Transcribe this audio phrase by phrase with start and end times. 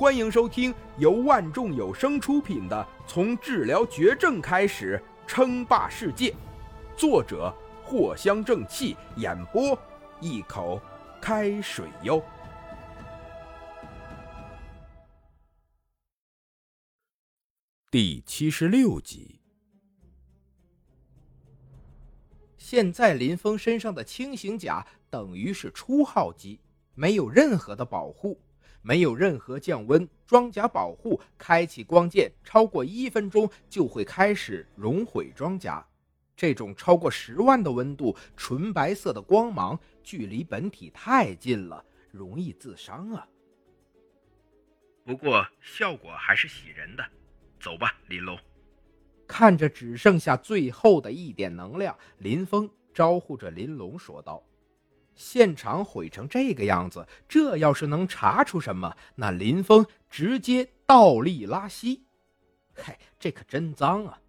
[0.00, 6.30] 欢迎收听由万众有声出品的《从治疗绝症开始称霸世界》，
[6.96, 9.78] 作者藿香正气，演播
[10.18, 10.80] 一口
[11.20, 12.24] 开水哟。
[17.90, 19.38] 第七十六集。
[22.56, 26.58] 现在林峰身上的轻型甲等于是初号机，
[26.94, 28.40] 没有任何的保护。
[28.82, 35.86] 没有任何降温装甲保护，开启光剑超过一分钟就会开始熔毁装甲。
[36.36, 43.28] 这种超过十万的温度，纯白色的光芒，距离本体太近了，容易自伤啊。
[45.04, 47.04] 不过效果还是喜人的。
[47.60, 48.38] 走吧，林龙。
[49.26, 54.42] 看着只剩下最后的一点能量，林峰招呼着林龙说道。
[55.14, 62.02] 现场毁成这个样子，这要是能查出什么，那林峰直接倒立拉稀。
[62.74, 64.20] 嗨，这可真脏啊！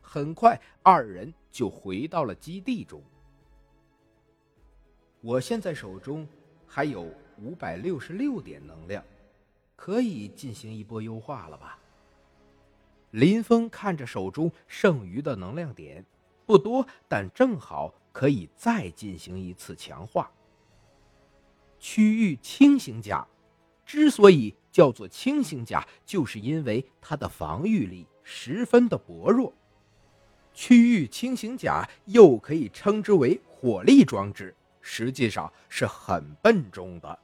[0.00, 3.02] 很快，二人就回到了基地中。
[5.20, 6.28] 我现在手中
[6.66, 9.02] 还有五百六十六点能量，
[9.74, 11.78] 可以进行一波优化了吧？
[13.10, 16.04] 林峰看着手中剩余的能量点，
[16.46, 17.92] 不多，但正好。
[18.14, 20.30] 可以再进行一次强化。
[21.80, 23.26] 区域轻型甲
[23.84, 29.52] 之所以叫做轻型甲，就是因为它的防御力十分的薄弱。
[30.54, 37.18] 区域轻型甲又可以称之为火力装置，实际上是很笨重的。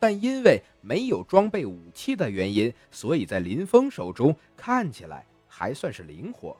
[0.00, 6.56] 但因为没有装备武器的原因，所以在林峰手中看起来还算是灵活。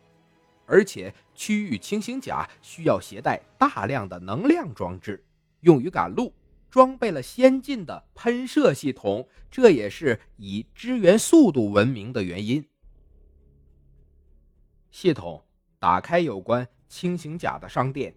[0.72, 5.22] 而且，区域轻型甲需要携带大量的能量装置，
[5.60, 6.32] 用于赶路。
[6.70, 12.66] 装备了先进的喷射系统，这也是以支援速度闻名的原因。
[14.90, 15.44] 系统
[15.78, 18.14] 打开有关轻型甲的商店，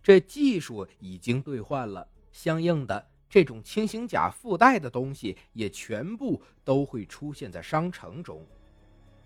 [0.00, 8.46] 这技术已经兑换了，相应的，这种轻型甲附带的东西也全部都会出现在商城中。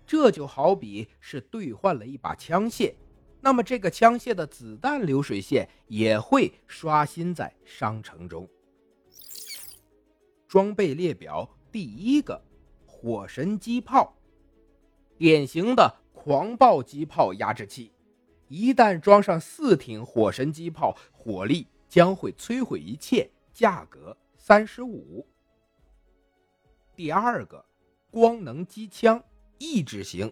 [0.09, 2.95] 这就好比是兑换了一把枪械，
[3.41, 8.49] 那么这个枪械的子弹流水线也会刷新在商城中。
[10.47, 12.41] 装备列表第一个，
[12.87, 14.17] 火神机炮，
[15.15, 17.93] 典型的狂暴机炮压制器，
[18.47, 23.29] 一旦装上四挺火神机炮，火力将会摧毁一切。
[23.53, 25.27] 价格三十五。
[26.95, 27.63] 第二个，
[28.09, 29.23] 光能机枪。
[29.59, 30.31] 抑制型，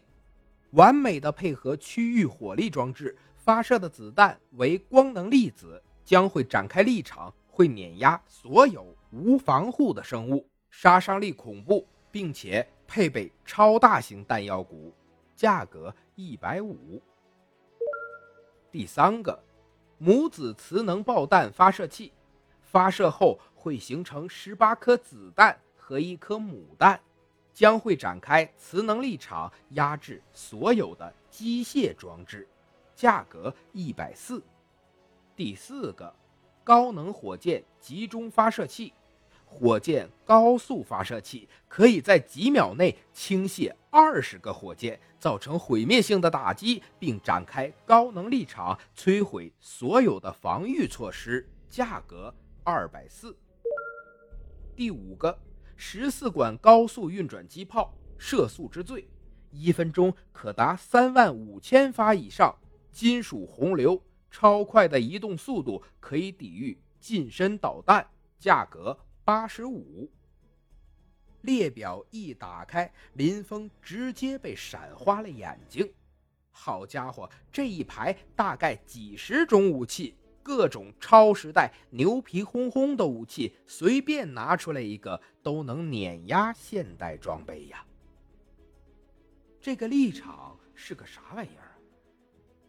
[0.72, 14.94] 完美的配合区域火力装置发射的子弹为光能粒子，将会展开立场，会碾压所有无防护的生物，杀伤力恐怖，并且配备超大型弹药鼓，
[15.36, 17.02] 价格一百五。
[18.72, 19.38] 第三个，
[19.98, 22.14] 母子磁能爆弹发射器，
[22.62, 27.00] 发射后会形成十八颗子弹和一颗母弹。
[27.58, 32.48] 将会展开磁能力场，压制所有的机械装置，
[32.96, 34.44] 价格一百四。
[35.36, 36.14] 第四个，
[36.64, 38.94] 高能火箭集中发射器，
[39.44, 52.32] 火箭高速发射器可以在几秒内倾泻二十个火箭，造成毁灭性的打击，并展开高能力场，摧毁所有的防御措施，价格
[52.64, 53.36] 二百四。
[54.76, 55.36] 第五个。
[55.78, 59.08] 十四管高速运转机炮，射速之最，
[59.52, 62.54] 一分钟可达三万五千发以上。
[62.92, 64.02] 金属洪流，
[64.32, 70.12] 超快的移动速度可以抵御近身导弹，价格八十五。
[71.42, 75.94] 列表一打开，林峰直接被闪花了眼睛。
[76.50, 80.18] 好家伙，这一排大概几十种武器。
[80.48, 87.86] 各种超时代牛皮哄哄的武器，随便拿出来一个都能碾压现代装备呀！
[89.60, 91.76] 这个立场是个啥玩意儿？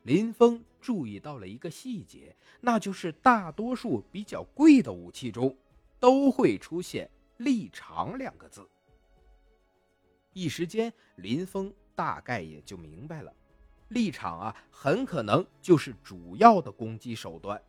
[0.03, 5.57] 林峰注意到了一个细节，那就是大多数比较贵的武器中
[6.01, 7.09] 都会出现
[7.39, 8.69] “立场”两个字。
[10.33, 13.33] 一时间，林峰大概也就明白了。
[13.89, 17.61] 立场啊，很可能就是主要的攻击手段。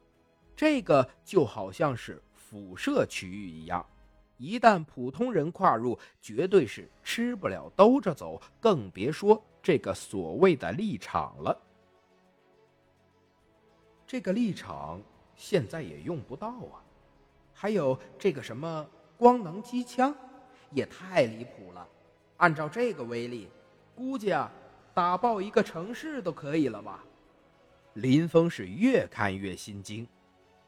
[0.55, 3.85] 这个就好像是辐射区域一样，
[4.37, 11.57] 一旦普通人跨入，绝对是吃不了兜着走，更别说这个所谓的立场了。
[14.05, 15.01] 这个立场
[15.35, 16.83] 现在也用不到啊。
[17.53, 18.85] 还有这个什么
[19.17, 20.15] 光能机枪，
[20.71, 21.87] 也太离谱了。
[22.37, 23.49] 按照这个威力，
[23.95, 24.51] 估计啊，
[24.99, 27.05] 打爆一个城市都可以了吧？
[27.93, 30.05] 林峰是越看越心惊。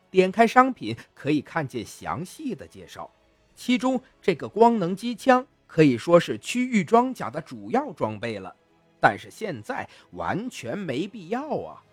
[0.10, 3.12] 点开商品，可以看见详细的介绍，
[3.54, 8.56] 其中这个光能机枪可以说是区域装甲的主要装备了。
[9.01, 11.83] 但是现在完全没必要啊！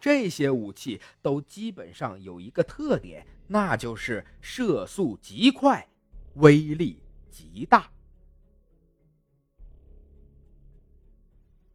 [0.00, 5.86] 这些武器都基本上有一个特点，那就是射速极快，
[6.34, 6.98] 威力
[7.30, 7.88] 极大。